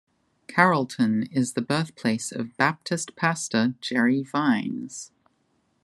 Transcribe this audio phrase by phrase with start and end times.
[0.47, 5.11] Carrollton is the birthplace of Baptist pastor Jerry Vines.